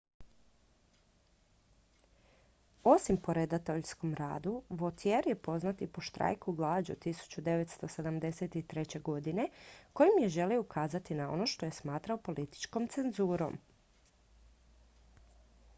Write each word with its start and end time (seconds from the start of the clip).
osim 2.91 3.17
po 3.27 3.33
redateljskom 3.39 4.13
radu 4.21 4.53
vautier 4.81 5.27
je 5.31 5.35
poznat 5.49 5.83
i 5.87 5.89
po 5.97 6.03
štrajku 6.09 6.55
glađu 6.61 6.95
1973. 7.05 8.97
godine 9.11 9.47
kojim 9.93 10.17
je 10.23 10.33
želio 10.41 10.65
ukazati 10.67 11.19
na 11.23 11.31
ono 11.39 11.47
što 11.57 11.69
je 11.73 11.79
smatrao 11.83 12.23
političkom 12.31 12.89
cenzurom 12.99 13.61